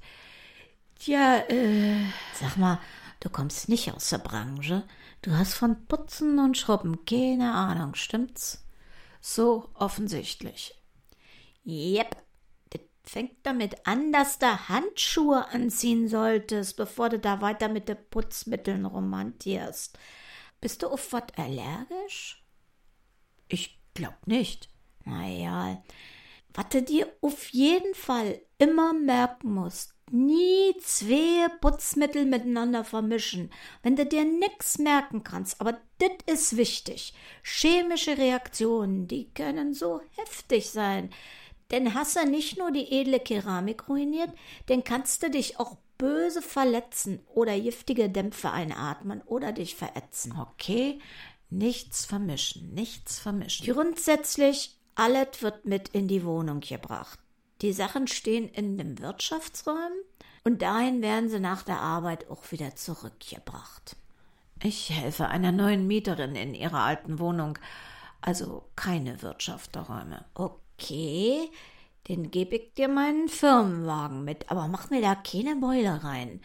Tja, 0.99 1.37
äh. 1.47 2.03
Sag 2.33 2.57
mal, 2.57 2.79
du 3.19 3.29
kommst 3.29 3.69
nicht 3.69 3.91
aus 3.93 4.09
der 4.09 4.19
Branche. 4.19 4.87
Du 5.21 5.31
hast 5.31 5.53
von 5.53 5.85
Putzen 5.85 6.39
und 6.39 6.57
Schrubben 6.57 7.05
keine 7.05 7.53
Ahnung, 7.53 7.95
stimmt's? 7.95 8.65
So 9.21 9.69
offensichtlich. 9.73 10.75
Jep. 11.63 12.15
Das 12.69 12.81
fängt 13.03 13.37
damit 13.43 13.87
an, 13.87 14.11
dass 14.11 14.39
du 14.39 14.69
Handschuhe 14.69 15.47
anziehen 15.49 16.07
solltest, 16.07 16.77
bevor 16.77 17.09
du 17.09 17.19
da 17.19 17.41
weiter 17.41 17.67
mit 17.67 17.89
den 17.89 17.97
Putzmitteln 18.09 18.85
romantierst. 18.85 19.97
Bist 20.61 20.83
du 20.83 20.87
auf 20.87 21.11
was 21.13 21.23
allergisch? 21.35 22.43
Ich 23.47 23.79
glaub 23.93 24.27
nicht. 24.27 24.69
Naja, 25.05 25.81
was 26.53 26.69
du 26.69 26.81
dir 26.81 27.11
auf 27.21 27.49
jeden 27.49 27.93
Fall 27.95 28.41
immer 28.57 28.93
merken 28.93 29.53
musst, 29.53 29.95
nie 30.11 30.75
zwei 30.81 31.47
Putzmittel 31.61 32.25
miteinander 32.25 32.83
vermischen, 32.83 33.51
wenn 33.83 33.95
du 33.95 34.05
dir 34.05 34.25
nix 34.25 34.77
merken 34.77 35.23
kannst. 35.23 35.59
Aber 35.61 35.77
das 35.99 36.11
ist 36.25 36.57
wichtig. 36.57 37.13
Chemische 37.43 38.17
Reaktionen, 38.17 39.07
die 39.07 39.29
können 39.33 39.73
so 39.73 40.01
heftig 40.17 40.69
sein. 40.69 41.09
Denn 41.71 41.93
hast 41.93 42.15
du 42.15 42.25
nicht 42.25 42.57
nur 42.57 42.71
die 42.71 42.91
edle 42.91 43.19
Keramik 43.19 43.87
ruiniert, 43.87 44.31
dann 44.67 44.83
kannst 44.83 45.21
du 45.23 45.29
dich 45.29 45.59
auch 45.59 45.77
böse 45.97 46.41
verletzen 46.41 47.19
oder 47.27 47.59
giftige 47.59 48.09
Dämpfe 48.09 48.51
einatmen 48.51 49.21
oder 49.25 49.51
dich 49.51 49.75
verätzen. 49.75 50.33
Okay, 50.39 50.99
nichts 51.49 52.05
vermischen, 52.05 52.73
nichts 52.73 53.19
vermischen. 53.19 53.71
Grundsätzlich, 53.71 54.75
alles 54.95 55.41
wird 55.41 55.65
mit 55.65 55.89
in 55.89 56.07
die 56.07 56.25
Wohnung 56.25 56.61
gebracht. 56.61 57.19
Die 57.61 57.73
Sachen 57.73 58.07
stehen 58.07 58.47
in 58.49 58.77
dem 58.77 58.99
Wirtschaftsraum 58.99 59.91
und 60.43 60.61
dahin 60.61 61.01
werden 61.01 61.29
sie 61.29 61.39
nach 61.39 61.63
der 61.63 61.79
Arbeit 61.79 62.29
auch 62.29 62.51
wieder 62.51 62.75
zurückgebracht. 62.75 63.97
Ich 64.61 64.89
helfe 64.89 65.27
einer 65.27 65.51
neuen 65.51 65.87
Mieterin 65.87 66.35
in 66.35 66.53
ihrer 66.53 66.79
alten 66.79 67.19
Wohnung, 67.19 67.57
also 68.21 68.63
keine 68.75 69.21
Wirtschaftsräume. 69.21 70.25
Okay, 70.33 71.49
den 72.07 72.31
gebe 72.31 72.55
ich 72.55 72.73
dir 72.73 72.87
meinen 72.87 73.29
Firmenwagen 73.29 74.23
mit, 74.23 74.49
aber 74.49 74.67
mach 74.67 74.89
mir 74.89 75.01
da 75.01 75.15
keine 75.15 75.55
Beule 75.57 76.03
rein. 76.03 76.41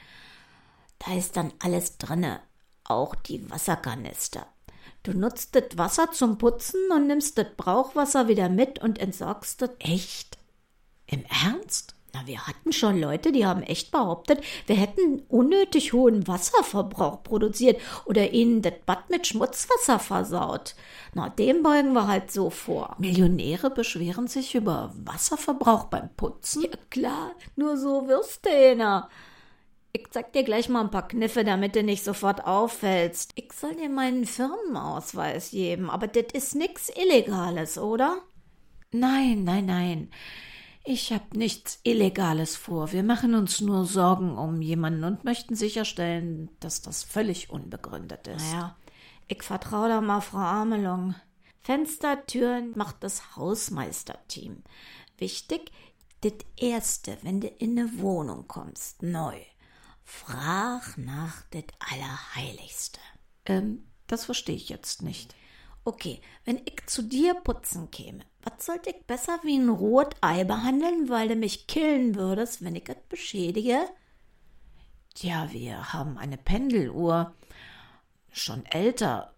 Da 0.99 1.15
ist 1.15 1.37
dann 1.37 1.53
alles 1.61 1.99
drinne, 1.99 2.41
auch 2.85 3.15
die 3.15 3.51
Wasserkanister. 3.51 4.47
Du 5.03 5.13
nutzt 5.13 5.55
das 5.55 5.77
Wasser 5.77 6.13
zum 6.13 6.39
Putzen 6.39 6.81
und 6.93 7.07
nimmst 7.07 7.37
das 7.37 7.49
Brauchwasser 7.57 8.29
wieder 8.29 8.49
mit 8.49 8.79
und 8.81 8.99
entsorgst 8.99 9.63
das. 9.63 9.71
Echt? 9.79 10.39
Im 11.07 11.25
Ernst? 11.45 11.95
Na, 12.15 12.25
wir 12.27 12.47
hatten 12.47 12.73
schon 12.73 13.01
Leute, 13.01 13.33
die 13.33 13.45
haben 13.45 13.65
echt 13.65 13.91
behauptet, 13.91 14.41
wir 14.67 14.77
hätten 14.77 15.23
unnötig 15.29 15.93
hohen 15.93 16.29
Wasserverbrauch 16.29 17.25
produziert 17.25 17.81
oder 18.05 18.31
ihnen 18.31 18.63
das 18.63 18.75
Bad 18.87 19.11
mit 19.11 19.27
Schmutzwasser 19.27 19.99
versaut. 19.99 20.77
Na, 21.15 21.29
dem 21.29 21.65
beugen 21.65 21.93
wir 21.93 22.07
halt 22.07 22.31
so 22.31 22.51
vor. 22.51 22.95
Millionäre 23.01 23.69
beschweren 23.69 24.29
sich 24.29 24.55
über 24.55 24.93
Wasserverbrauch 24.95 25.87
beim 25.87 26.09
Putzen? 26.17 26.63
Ja, 26.63 26.71
klar, 26.89 27.33
nur 27.57 27.77
so 27.77 28.07
wirst 28.07 28.47
du 28.47 28.51
einer. 28.51 29.09
Ich 29.93 30.09
zeig 30.11 30.33
dir 30.33 30.45
gleich 30.45 30.69
mal 30.69 30.83
ein 30.83 30.91
paar 30.93 31.09
Kniffe, 31.09 31.43
damit 31.43 31.75
du 31.75 31.83
nicht 31.83 32.05
sofort 32.05 32.45
auffällst. 32.47 33.33
Ich 33.35 33.53
soll 33.53 33.75
dir 33.75 33.89
meinen 33.89 34.25
Firmenausweis 34.25 35.51
geben, 35.51 35.91
aber 35.91 36.07
das 36.07 36.27
ist 36.33 36.55
nix 36.55 36.91
Illegales, 36.91 37.77
oder? 37.77 38.19
Nein, 38.93 39.43
nein, 39.43 39.67
nein. 39.67 40.11
Ich 40.87 41.13
habe 41.13 41.39
nichts 41.39 41.81
Illegales 41.83 42.57
vor. 42.57 42.93
Wir 42.93 43.03
machen 43.03 43.35
uns 43.35 43.63
nur 43.63 43.87
Sorgen 43.87 44.37
um 44.37 44.61
jemanden 44.61 45.05
und 45.05 45.25
möchten 45.25 45.57
sicherstellen, 45.57 46.51
dass 46.61 46.83
das 46.83 47.03
völlig 47.03 47.49
unbegründet 47.49 48.27
ist. 48.27 48.53
Naja, 48.53 48.77
ich 49.27 49.43
vertraue 49.43 49.89
da 49.89 50.01
mal 50.03 50.21
Frau 50.21 50.39
Amelung. 50.39 51.15
Fenstertüren 51.63 52.73
macht 52.77 53.03
das 53.03 53.35
Hausmeisterteam. 53.35 54.63
Wichtig, 55.17 55.73
das 56.21 56.35
Erste, 56.59 57.17
wenn 57.23 57.41
du 57.41 57.49
in 57.49 57.79
eine 57.79 57.99
Wohnung 57.99 58.47
kommst, 58.47 59.03
neu, 59.03 59.41
frag 60.05 60.99
nach 60.99 61.43
das 61.51 61.65
Allerheiligste. 61.79 63.01
Ähm, 63.47 63.87
das 64.07 64.27
verstehe 64.27 64.57
ich 64.57 64.69
jetzt 64.69 65.01
nicht. 65.01 65.35
Okay, 65.85 66.21
wenn 66.45 66.59
ich 66.65 66.87
zu 66.87 67.03
dir 67.03 67.35
putzen 67.35 67.91
käme, 67.91 68.25
was 68.43 68.65
sollte 68.65 68.91
ich 68.91 69.07
besser 69.07 69.39
wie 69.43 69.59
ein 69.59 69.69
Rotei 69.69 70.45
behandeln, 70.45 71.09
weil 71.09 71.29
du 71.29 71.37
mich 71.37 71.67
killen 71.67 72.15
würdest, 72.15 72.65
wenn 72.65 72.75
ich 72.75 72.89
es 72.89 72.97
beschädige? 73.09 73.87
Tja, 75.15 75.49
wir 75.53 75.93
haben 75.93 76.19
eine 76.19 76.39
Pendeluhr. 76.39 77.35
Schon 78.33 78.65
älter. 78.67 79.35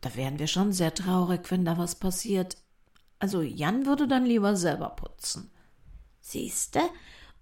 Da 0.00 0.16
wären 0.16 0.38
wir 0.38 0.48
schon 0.48 0.72
sehr 0.72 0.94
traurig, 0.94 1.50
wenn 1.50 1.64
da 1.64 1.78
was 1.78 1.94
passiert. 1.94 2.56
Also 3.18 3.42
Jan 3.42 3.86
würde 3.86 4.08
dann 4.08 4.26
lieber 4.26 4.56
selber 4.56 4.90
putzen. 4.90 5.52
Siehste? 6.20 6.80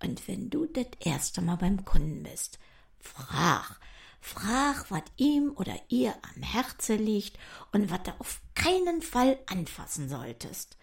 Und 0.02 0.26
wenn 0.28 0.50
du 0.50 0.66
das 0.66 0.86
erste 1.00 1.40
Mal 1.40 1.56
beim 1.56 1.84
Kunden 1.84 2.22
bist, 2.22 2.58
frag, 2.98 3.80
Frag, 4.20 4.90
was 4.90 5.02
ihm 5.16 5.52
oder 5.56 5.74
ihr 5.88 6.14
am 6.34 6.42
Herzen 6.42 7.04
liegt 7.04 7.38
und 7.72 7.90
was 7.90 8.02
du 8.04 8.12
auf 8.18 8.40
keinen 8.54 9.02
Fall 9.02 9.38
anfassen 9.46 10.08
solltest. 10.08 10.76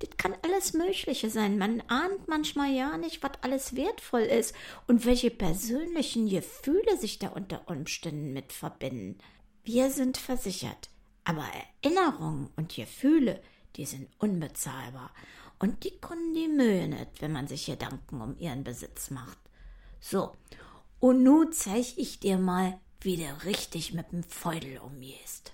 Das 0.00 0.16
kann 0.16 0.34
alles 0.42 0.72
Mögliche 0.72 1.28
sein. 1.28 1.58
Man 1.58 1.82
ahnt 1.88 2.26
manchmal 2.26 2.72
ja 2.72 2.96
nicht, 2.96 3.22
was 3.22 3.32
alles 3.42 3.76
wertvoll 3.76 4.22
ist 4.22 4.54
und 4.86 5.04
welche 5.04 5.30
persönlichen 5.30 6.28
Gefühle 6.28 6.96
sich 6.98 7.18
da 7.18 7.28
unter 7.28 7.68
Umständen 7.68 8.32
mit 8.32 8.52
verbinden. 8.52 9.18
Wir 9.62 9.90
sind 9.90 10.16
versichert, 10.16 10.88
aber 11.24 11.46
Erinnerungen 11.82 12.48
und 12.56 12.74
Gefühle, 12.74 13.42
die 13.76 13.84
sind 13.84 14.08
unbezahlbar 14.18 15.10
und 15.58 15.84
die 15.84 15.98
können 16.00 16.32
die 16.32 16.48
Mühe 16.48 16.88
nicht, 16.88 17.20
wenn 17.20 17.32
man 17.32 17.46
sich 17.46 17.66
Gedanken 17.66 18.22
um 18.22 18.38
ihren 18.38 18.64
Besitz 18.64 19.10
macht. 19.10 19.38
So, 20.00 20.32
und 21.00 21.22
nun 21.22 21.52
zeig 21.52 21.98
ich 21.98 22.20
dir 22.20 22.38
mal, 22.38 22.78
wie 23.00 23.16
der 23.16 23.44
richtig 23.44 23.92
mit 23.94 24.12
dem 24.12 24.22
Feudel 24.22 24.78
umgehst. 24.78 25.52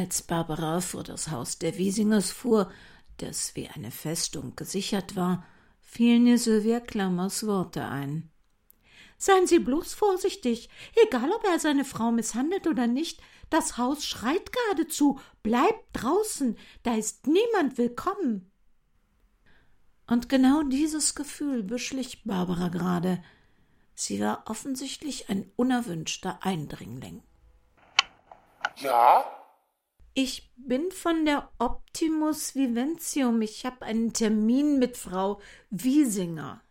Als 0.00 0.22
Barbara 0.22 0.80
vor 0.80 1.02
das 1.02 1.28
Haus 1.28 1.58
der 1.58 1.76
Wiesingers 1.76 2.30
fuhr, 2.30 2.72
das 3.18 3.54
wie 3.54 3.68
eine 3.68 3.90
Festung 3.90 4.56
gesichert 4.56 5.14
war, 5.14 5.44
fielen 5.82 6.26
ihr 6.26 6.38
Sylvia 6.38 6.80
Klammers 6.80 7.46
Worte 7.46 7.84
ein. 7.84 8.30
Seien 9.18 9.46
Sie 9.46 9.58
bloß 9.58 9.92
vorsichtig. 9.92 10.70
Egal, 11.06 11.30
ob 11.30 11.44
er 11.44 11.58
seine 11.58 11.84
Frau 11.84 12.12
misshandelt 12.12 12.66
oder 12.66 12.86
nicht, 12.86 13.20
das 13.50 13.76
Haus 13.76 14.06
schreit 14.06 14.50
geradezu. 14.50 15.20
Bleibt 15.42 15.84
draußen, 15.92 16.56
da 16.82 16.94
ist 16.94 17.26
niemand 17.26 17.76
willkommen. 17.76 18.50
Und 20.06 20.30
genau 20.30 20.62
dieses 20.62 21.14
Gefühl 21.14 21.62
beschlich 21.62 22.24
Barbara 22.24 22.68
gerade. 22.68 23.22
Sie 23.94 24.18
war 24.18 24.44
offensichtlich 24.46 25.28
ein 25.28 25.52
unerwünschter 25.56 26.38
Eindringling. 26.40 27.22
Ja? 28.76 29.39
Ich 30.14 30.50
bin 30.56 30.90
von 30.90 31.24
der 31.24 31.50
Optimus 31.58 32.56
Viventium. 32.56 33.42
Ich 33.42 33.64
habe 33.64 33.84
einen 33.84 34.12
Termin 34.12 34.78
mit 34.78 34.96
Frau 34.96 35.40
Wiesinger. 35.70 36.62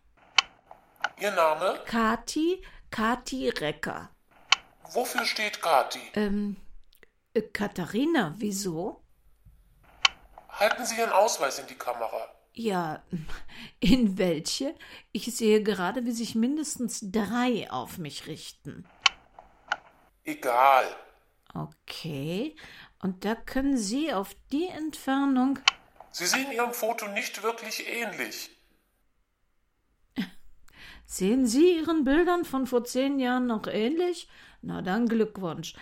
Ihr 1.18 1.30
Name? 1.30 1.80
Kati, 1.86 2.62
Kati 2.90 3.48
Recker. 3.48 4.10
Wofür 4.92 5.24
steht 5.24 5.62
Kati? 5.62 6.00
Ähm, 6.14 6.56
äh, 7.32 7.42
Katharina, 7.42 8.34
wieso? 8.36 9.02
Halten 10.50 10.84
Sie 10.84 10.98
Ihren 10.98 11.12
Ausweis 11.12 11.58
in 11.58 11.66
die 11.66 11.76
Kamera. 11.76 12.28
Ja, 12.52 13.02
in 13.80 14.18
welche? 14.18 14.74
Ich 15.12 15.34
sehe 15.34 15.62
gerade, 15.62 16.04
wie 16.04 16.12
sich 16.12 16.34
mindestens 16.34 17.00
drei 17.02 17.70
auf 17.70 17.96
mich 17.96 18.26
richten. 18.26 18.84
Egal. 20.24 20.84
Okay, 21.54 22.54
und 23.02 23.24
da 23.24 23.34
können 23.34 23.76
Sie 23.76 24.12
auf 24.12 24.36
die 24.52 24.68
Entfernung. 24.68 25.58
Sie 26.10 26.26
sehen 26.26 26.52
Ihrem 26.52 26.72
Foto 26.72 27.08
nicht 27.08 27.42
wirklich 27.42 27.86
ähnlich. 27.88 28.50
Sehen 31.06 31.46
Sie 31.46 31.78
Ihren 31.78 32.04
Bildern 32.04 32.44
von 32.44 32.66
vor 32.66 32.84
zehn 32.84 33.18
Jahren 33.18 33.46
noch 33.46 33.66
ähnlich? 33.66 34.28
Na 34.62 34.82
dann 34.82 35.08
Glückwunsch. 35.08 35.74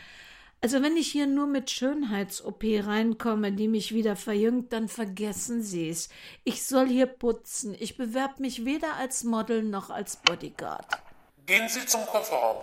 Also 0.61 0.83
wenn 0.83 0.97
ich 0.97 1.13
hier 1.13 1.27
nur 1.27 1.47
mit 1.47 1.71
Schönheits-OP 1.71 2.65
reinkomme, 2.65 3.53
die 3.53 3.69
mich 3.69 3.95
wieder 3.95 4.17
verjüngt, 4.17 4.73
dann 4.73 4.89
vergessen 4.89 5.63
Sie's. 5.63 6.09
Ich 6.43 6.67
soll 6.67 6.89
hier 6.89 7.07
putzen. 7.07 7.77
Ich 7.79 7.97
bewerb 7.97 8.41
mich 8.41 8.65
weder 8.65 8.95
als 8.95 9.23
Model 9.23 9.63
noch 9.63 9.91
als 9.91 10.17
Bodyguard. 10.17 10.87
Gehen 11.47 11.69
Sie 11.69 11.87
zum 11.87 12.05
Kofferraum. 12.07 12.59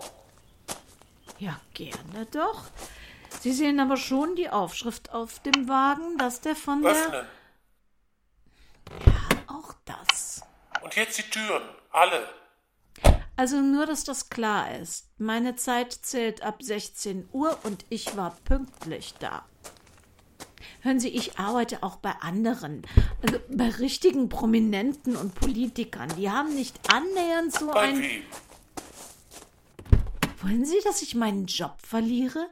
Ja, 1.38 1.58
gerne 1.72 2.26
doch. 2.30 2.66
Sie 3.40 3.52
sehen 3.52 3.78
aber 3.80 3.96
schon 3.96 4.34
die 4.36 4.48
Aufschrift 4.48 5.12
auf 5.12 5.40
dem 5.40 5.68
Wagen, 5.68 6.18
dass 6.18 6.40
der 6.40 6.56
von 6.56 6.82
der. 6.82 6.92
Öffnen. 6.92 7.26
Ja, 9.06 9.54
auch 9.54 9.74
das. 9.84 10.42
Und 10.82 10.94
jetzt 10.96 11.18
die 11.18 11.22
Türen. 11.30 11.62
Alle. 11.90 12.28
Also 13.36 13.60
nur, 13.60 13.84
dass 13.86 14.04
das 14.04 14.30
klar 14.30 14.74
ist. 14.76 15.10
Meine 15.18 15.56
Zeit 15.56 15.92
zählt 15.92 16.42
ab 16.42 16.62
16 16.62 17.28
Uhr 17.32 17.58
und 17.64 17.84
ich 17.90 18.16
war 18.16 18.34
pünktlich 18.44 19.14
da. 19.18 19.44
Hören 20.80 21.00
Sie, 21.00 21.08
ich 21.08 21.38
arbeite 21.38 21.82
auch 21.82 21.96
bei 21.96 22.12
anderen, 22.20 22.82
also 23.20 23.38
bei 23.50 23.68
richtigen 23.70 24.28
Prominenten 24.28 25.16
und 25.16 25.34
Politikern. 25.34 26.08
Die 26.16 26.30
haben 26.30 26.54
nicht 26.54 26.78
annähernd 26.92 27.52
so 27.52 27.66
Bei 27.72 27.80
ein. 27.80 28.00
wie? 28.00 28.22
Wollen 30.42 30.64
Sie, 30.64 30.78
dass 30.84 31.02
ich 31.02 31.14
meinen 31.14 31.46
Job 31.46 31.76
verliere? 31.82 32.48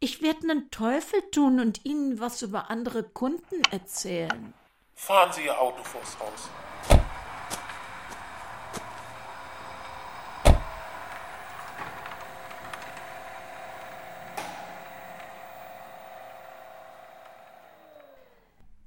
Ich 0.00 0.20
werde 0.22 0.50
einen 0.50 0.70
Teufel 0.70 1.22
tun 1.30 1.60
und 1.60 1.84
Ihnen 1.84 2.20
was 2.20 2.42
über 2.42 2.70
andere 2.70 3.02
Kunden 3.02 3.62
erzählen. 3.70 4.52
Fahren 4.94 5.32
Sie 5.32 5.44
Ihr 5.44 5.58
Auto 5.58 5.82
vors 5.82 6.18
Haus. 6.18 6.50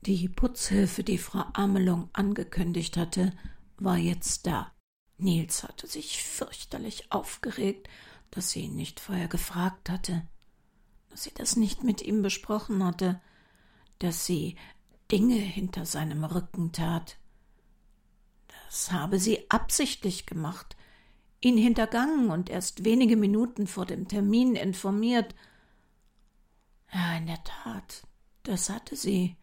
Die 0.08 0.30
Putzhilfe, 0.30 1.04
die 1.04 1.18
Frau 1.18 1.44
Amelung 1.52 2.10
angekündigt 2.14 2.96
hatte, 2.96 3.34
war 3.78 3.98
jetzt 3.98 4.48
da. 4.48 4.72
Nils 5.18 5.64
hatte 5.64 5.86
sich 5.86 6.24
fürchterlich 6.24 7.12
aufgeregt, 7.12 7.90
dass 8.32 8.52
sie 8.52 8.62
ihn 8.62 8.76
nicht 8.76 9.02
vorher 9.02 9.28
gefragt 9.28 9.90
hatte, 9.90 10.26
sie 11.24 11.33
das 11.33 11.55
nicht 11.55 11.83
mit 11.83 12.01
ihm 12.01 12.21
besprochen 12.21 12.84
hatte, 12.84 13.21
dass 13.99 14.25
sie 14.25 14.56
Dinge 15.12 15.36
hinter 15.36 15.86
seinem 15.86 16.23
Rücken 16.23 16.71
tat. 16.71 17.17
Das 18.65 18.91
habe 18.91 19.19
sie 19.19 19.49
absichtlich 19.49 20.25
gemacht, 20.25 20.75
ihn 21.41 21.58
hintergangen 21.58 22.30
und 22.30 22.49
erst 22.49 22.84
wenige 22.84 23.15
Minuten 23.15 23.67
vor 23.67 23.86
dem 23.86 24.08
Termin 24.08 24.56
informiert. 24.56 25.34
Ja, 26.93 27.17
in 27.17 27.27
der 27.27 27.43
Tat, 27.43 28.03
das 28.43 28.69
hatte 28.69 28.95
sie 28.95 29.38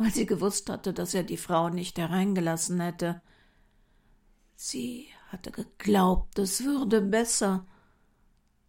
weil 0.00 0.10
sie 0.10 0.24
gewusst 0.24 0.70
hatte, 0.70 0.94
dass 0.94 1.12
er 1.12 1.24
die 1.24 1.36
Frau 1.36 1.68
nicht 1.68 1.98
hereingelassen 1.98 2.80
hätte. 2.80 3.20
Sie 4.54 5.08
hatte 5.28 5.50
geglaubt, 5.50 6.38
es 6.38 6.64
würde 6.64 7.02
besser. 7.02 7.66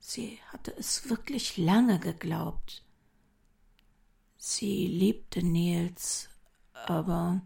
Sie 0.01 0.39
hatte 0.51 0.75
es 0.77 1.09
wirklich 1.09 1.55
lange 1.55 1.99
geglaubt. 1.99 2.83
Sie 4.35 4.87
liebte 4.87 5.41
Nils, 5.41 6.27
aber 6.73 7.41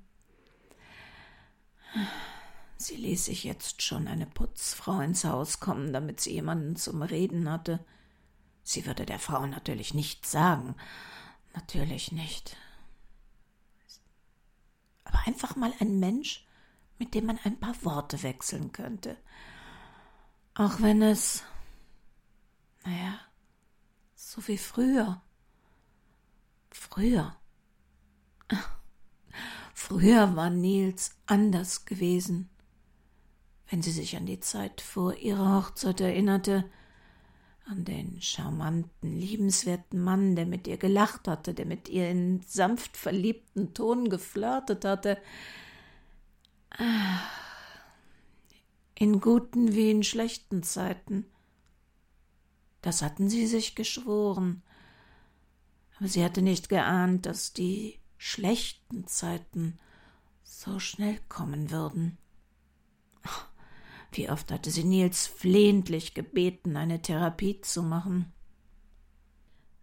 sie 2.77 2.95
ließ 2.95 3.25
sich 3.25 3.43
jetzt 3.43 3.83
schon 3.83 4.07
eine 4.07 4.25
Putzfrau 4.25 5.01
ins 5.01 5.25
Haus 5.25 5.59
kommen, 5.59 5.93
damit 5.93 6.19
sie 6.19 6.31
jemanden 6.31 6.75
zum 6.75 7.03
Reden 7.03 7.51
hatte. 7.51 7.85
Sie 8.63 8.87
würde 8.87 9.05
der 9.05 9.19
Frau 9.19 9.45
natürlich 9.45 9.93
nichts 9.93 10.31
sagen. 10.31 10.75
Natürlich 11.53 12.11
nicht 12.11 12.57
aber 15.05 15.19
einfach 15.27 15.55
mal 15.55 15.73
ein 15.79 15.99
Mensch, 15.99 16.45
mit 16.99 17.13
dem 17.13 17.27
man 17.27 17.39
ein 17.43 17.59
paar 17.59 17.75
Worte 17.83 18.21
wechseln 18.23 18.71
könnte. 18.71 19.17
Auch 20.55 20.81
wenn 20.81 21.01
es, 21.01 21.43
naja, 22.85 23.19
so 24.13 24.47
wie 24.47 24.57
früher. 24.57 25.21
Früher. 26.69 27.35
Früher 29.73 30.35
war 30.35 30.49
Nils 30.49 31.17
anders 31.25 31.85
gewesen. 31.85 32.49
Wenn 33.69 33.81
sie 33.81 33.91
sich 33.91 34.15
an 34.15 34.25
die 34.25 34.39
Zeit 34.39 34.81
vor 34.81 35.15
ihrer 35.15 35.57
Hochzeit 35.57 35.99
erinnerte, 35.99 36.69
an 37.65 37.83
den 37.83 38.21
charmanten, 38.21 39.19
liebenswerten 39.19 39.99
Mann, 39.99 40.35
der 40.35 40.45
mit 40.45 40.67
ihr 40.67 40.77
gelacht 40.77 41.27
hatte, 41.27 41.53
der 41.53 41.65
mit 41.65 41.89
ihr 41.89 42.09
in 42.09 42.41
sanft 42.41 42.95
verliebten 42.95 43.73
Ton 43.73 44.09
geflirtet 44.09 44.85
hatte. 44.85 45.17
In 48.93 49.19
guten 49.19 49.73
wie 49.73 49.89
in 49.89 50.03
schlechten 50.03 50.61
Zeiten. 50.61 51.25
Das 52.85 53.01
hatten 53.01 53.29
sie 53.29 53.47
sich 53.47 53.73
geschworen. 53.73 54.61
Aber 55.97 56.07
sie 56.07 56.23
hatte 56.23 56.43
nicht 56.43 56.69
geahnt, 56.69 57.25
dass 57.25 57.51
die 57.51 57.99
schlechten 58.19 59.07
Zeiten 59.07 59.79
so 60.43 60.77
schnell 60.77 61.19
kommen 61.27 61.71
würden. 61.71 62.19
Wie 64.11 64.29
oft 64.29 64.51
hatte 64.51 64.69
sie 64.69 64.83
Nils 64.83 65.25
flehentlich 65.25 66.13
gebeten, 66.13 66.77
eine 66.77 67.01
Therapie 67.01 67.59
zu 67.59 67.81
machen. 67.81 68.31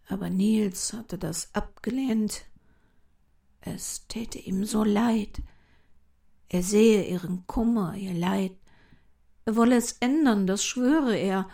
Aber 0.07 0.29
Nils 0.29 0.93
hatte 0.93 1.17
das 1.17 1.53
abgelehnt. 1.53 2.45
Es 3.59 4.07
täte 4.07 4.39
ihm 4.39 4.63
so 4.63 4.85
leid. 4.85 5.41
Er 6.47 6.63
sehe 6.63 7.05
ihren 7.05 7.45
Kummer, 7.47 7.97
ihr 7.97 8.13
Leid. 8.13 8.55
Er 9.43 9.57
wolle 9.57 9.75
es 9.75 9.91
ändern, 9.99 10.47
das 10.47 10.63
schwöre 10.63 11.17
er. 11.17 11.49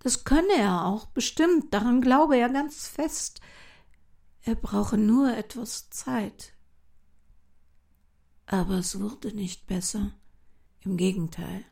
Das 0.00 0.24
könne 0.24 0.54
er 0.56 0.86
auch, 0.86 1.06
bestimmt, 1.06 1.72
daran 1.72 2.00
glaube 2.00 2.36
er 2.36 2.48
ganz 2.48 2.88
fest. 2.88 3.40
Er 4.42 4.54
brauche 4.54 4.96
nur 4.96 5.36
etwas 5.36 5.90
Zeit. 5.90 6.54
Aber 8.46 8.78
es 8.78 8.98
wurde 8.98 9.32
nicht 9.32 9.66
besser. 9.66 10.12
Im 10.80 10.96
Gegenteil. 10.96 11.64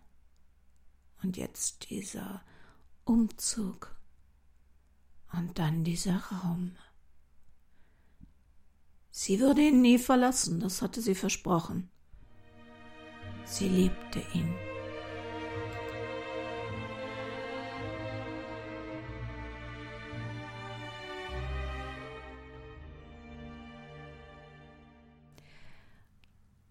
Und 1.23 1.39
jetzt 1.39 1.89
dieser 1.89 2.43
Umzug. 3.05 3.97
Und 5.33 5.59
dann 5.59 5.83
dieser 5.83 6.19
Raum. 6.19 6.77
Sie 9.11 9.41
würde 9.41 9.63
ihn 9.63 9.81
nie 9.81 9.99
verlassen, 9.99 10.61
das 10.61 10.83
hatte 10.83 11.01
sie 11.01 11.15
versprochen. 11.15 11.91
Sie 13.45 13.69
liebte 13.69 14.23
ihn. 14.35 14.55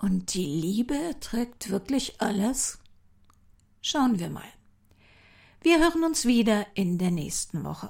Und 0.08 0.34
die 0.36 0.46
Liebe 0.46 0.96
trägt 1.20 1.70
wirklich 1.70 2.22
alles? 2.22 2.80
Schauen 3.82 4.20
wir 4.20 4.30
mal. 4.30 4.48
Wir 5.62 5.80
hören 5.80 6.06
uns 6.06 6.26
wieder 6.26 6.66
in 6.76 6.98
der 6.98 7.12
nächsten 7.12 7.66
Woche. 7.66 7.90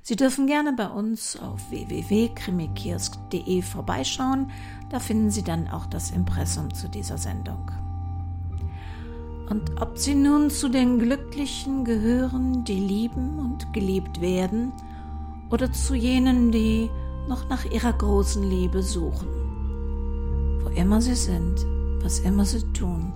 Sie 0.00 0.16
dürfen 0.16 0.46
gerne 0.46 0.72
bei 0.72 0.88
uns 0.88 1.36
auf 1.36 1.70
www.krimikiosk.de 1.70 3.60
vorbeischauen. 3.60 4.50
Da 4.88 4.98
finden 4.98 5.30
Sie 5.30 5.42
dann 5.42 5.68
auch 5.68 5.84
das 5.84 6.10
Impressum 6.10 6.72
zu 6.72 6.88
dieser 6.88 7.18
Sendung. 7.18 7.70
Und 9.50 9.78
ob 9.82 9.98
Sie 9.98 10.14
nun 10.14 10.48
zu 10.48 10.70
den 10.70 10.98
Glücklichen 10.98 11.84
gehören, 11.84 12.64
die 12.64 12.80
lieben 12.80 13.38
und 13.38 13.74
geliebt 13.74 14.22
werden, 14.22 14.72
oder 15.50 15.70
zu 15.70 15.94
jenen, 15.94 16.50
die 16.50 16.88
noch 17.28 17.46
nach 17.50 17.66
ihrer 17.66 17.92
großen 17.92 18.42
Liebe 18.42 18.82
suchen. 18.82 19.47
Wo 20.68 20.74
immer 20.74 21.00
Sie 21.00 21.14
sind, 21.14 21.64
was 22.02 22.20
immer 22.20 22.44
Sie 22.44 22.60
tun, 22.74 23.10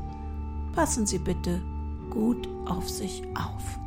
passen 0.75 1.07
Sie 1.07 1.19
bitte 1.19 1.61
gut 2.09 2.49
auf 2.65 2.89
sich 2.89 3.23
auf. 3.35 3.82